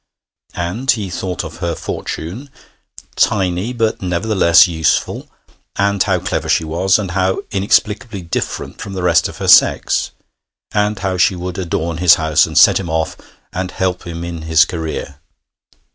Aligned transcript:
And 0.55 0.89
he 0.89 1.11
thought 1.11 1.43
of 1.43 1.57
her 1.57 1.75
fortune, 1.75 2.49
tiny 3.15 3.71
but 3.71 4.01
nevertheless 4.01 4.67
useful, 4.67 5.29
and 5.75 6.01
how 6.01 6.17
clever 6.17 6.49
she 6.49 6.63
was, 6.63 6.97
and 6.97 7.11
how 7.11 7.43
inexplicably 7.51 8.23
different 8.23 8.81
from 8.81 8.93
the 8.93 9.03
rest 9.03 9.27
of 9.29 9.37
her 9.37 9.47
sex, 9.47 10.09
and 10.71 10.97
how 10.97 11.17
she 11.17 11.35
would 11.35 11.59
adorn 11.59 11.97
his 11.97 12.15
house, 12.15 12.47
and 12.47 12.57
set 12.57 12.79
him 12.79 12.89
off, 12.89 13.15
and 13.53 13.69
help 13.69 14.07
him 14.07 14.23
in 14.23 14.41
his 14.41 14.65
career. 14.65 15.19